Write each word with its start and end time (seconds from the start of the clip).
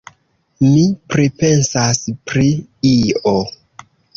Mi 0.69 0.85
pripensas 1.15 2.01
pri 2.33 2.47
io. 2.97 3.37